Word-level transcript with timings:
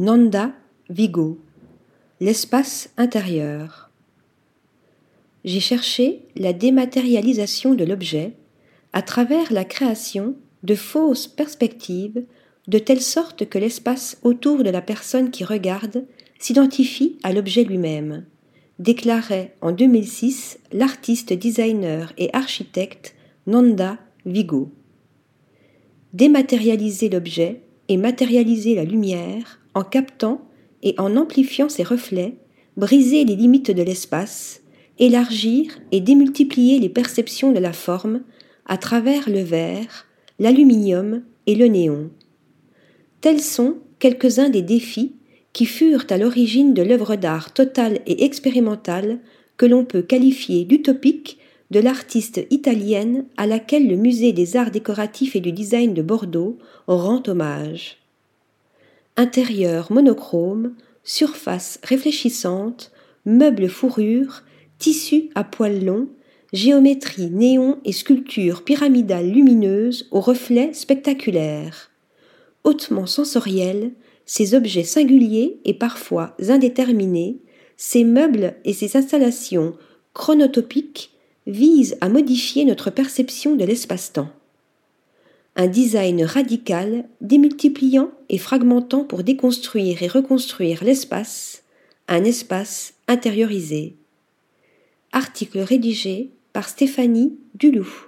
Nanda 0.00 0.52
Vigo 0.90 1.40
L'espace 2.20 2.90
intérieur. 2.98 3.90
J'ai 5.44 5.58
cherché 5.58 6.20
la 6.36 6.52
dématérialisation 6.52 7.74
de 7.74 7.82
l'objet 7.82 8.34
à 8.92 9.02
travers 9.02 9.52
la 9.52 9.64
création 9.64 10.36
de 10.62 10.76
fausses 10.76 11.26
perspectives 11.26 12.22
de 12.68 12.78
telle 12.78 13.00
sorte 13.00 13.48
que 13.48 13.58
l'espace 13.58 14.20
autour 14.22 14.62
de 14.62 14.70
la 14.70 14.82
personne 14.82 15.32
qui 15.32 15.42
regarde 15.42 16.04
s'identifie 16.38 17.18
à 17.24 17.32
l'objet 17.32 17.64
lui-même, 17.64 18.24
déclarait 18.78 19.56
en 19.62 19.72
2006 19.72 20.60
l'artiste 20.70 21.32
designer 21.32 22.12
et 22.18 22.30
architecte 22.34 23.16
Nanda 23.48 23.98
Vigo. 24.24 24.70
Dématérialiser 26.12 27.08
l'objet 27.08 27.62
et 27.88 27.96
matérialiser 27.96 28.76
la 28.76 28.84
lumière 28.84 29.58
en 29.78 29.84
captant 29.84 30.40
et 30.82 30.96
en 30.98 31.16
amplifiant 31.16 31.68
ses 31.68 31.84
reflets, 31.84 32.34
briser 32.76 33.24
les 33.24 33.36
limites 33.36 33.70
de 33.70 33.82
l'espace, 33.82 34.62
élargir 34.98 35.78
et 35.92 36.00
démultiplier 36.00 36.80
les 36.80 36.88
perceptions 36.88 37.52
de 37.52 37.60
la 37.60 37.72
forme 37.72 38.22
à 38.66 38.76
travers 38.76 39.30
le 39.30 39.40
verre, 39.40 40.06
l'aluminium 40.40 41.22
et 41.46 41.54
le 41.54 41.66
néon. 41.66 42.10
Tels 43.20 43.40
sont 43.40 43.76
quelques-uns 44.00 44.48
des 44.48 44.62
défis 44.62 45.14
qui 45.52 45.64
furent 45.64 46.06
à 46.10 46.18
l'origine 46.18 46.74
de 46.74 46.82
l'œuvre 46.82 47.14
d'art 47.14 47.54
totale 47.54 48.00
et 48.06 48.24
expérimentale 48.24 49.20
que 49.56 49.66
l'on 49.66 49.84
peut 49.84 50.02
qualifier 50.02 50.64
d'utopique 50.64 51.38
de 51.70 51.78
l'artiste 51.78 52.44
italienne 52.50 53.26
à 53.36 53.46
laquelle 53.46 53.86
le 53.86 53.96
musée 53.96 54.32
des 54.32 54.56
arts 54.56 54.72
décoratifs 54.72 55.36
et 55.36 55.40
du 55.40 55.52
design 55.52 55.94
de 55.94 56.02
Bordeaux 56.02 56.58
rend 56.88 57.22
hommage. 57.28 57.98
Intérieur 59.20 59.90
monochrome, 59.90 60.76
surface 61.02 61.80
réfléchissante, 61.82 62.92
meubles 63.26 63.68
fourrure, 63.68 64.44
tissus 64.78 65.30
à 65.34 65.42
poils 65.42 65.84
longs, 65.84 66.06
géométrie 66.52 67.28
néon 67.28 67.80
et 67.84 67.90
sculpture 67.90 68.62
pyramidale 68.62 69.28
lumineuse 69.28 70.06
aux 70.12 70.20
reflets 70.20 70.72
spectaculaires. 70.72 71.90
Hautement 72.62 73.06
sensoriels, 73.06 73.90
ces 74.24 74.54
objets 74.54 74.84
singuliers 74.84 75.58
et 75.64 75.74
parfois 75.74 76.36
indéterminés, 76.48 77.38
ces 77.76 78.04
meubles 78.04 78.54
et 78.64 78.72
ces 78.72 78.96
installations 78.96 79.74
chronotopiques 80.14 81.10
visent 81.48 81.98
à 82.00 82.08
modifier 82.08 82.64
notre 82.64 82.90
perception 82.90 83.56
de 83.56 83.64
l'espace-temps. 83.64 84.30
Un 85.60 85.66
design 85.66 86.22
radical, 86.22 87.04
démultipliant 87.20 88.12
et 88.28 88.38
fragmentant 88.38 89.02
pour 89.02 89.24
déconstruire 89.24 90.04
et 90.04 90.06
reconstruire 90.06 90.84
l'espace, 90.84 91.64
un 92.06 92.22
espace 92.22 92.94
intériorisé. 93.08 93.96
Article 95.10 95.58
rédigé 95.58 96.30
par 96.52 96.68
Stéphanie 96.68 97.36
Duloup. 97.56 98.07